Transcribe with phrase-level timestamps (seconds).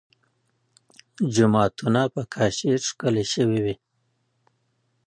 [1.35, 3.75] جوماتونه په کاشي ښکلي شوي.